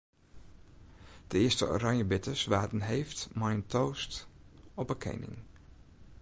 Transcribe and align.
De 1.27 1.37
earste 1.37 1.65
oranjebitters 1.67 2.45
waarden 2.45 2.81
heefd 2.81 3.29
mei 3.33 3.53
in 3.55 3.65
toast 3.65 4.27
op 4.79 4.89
'e 4.89 4.97
kening. 5.03 5.37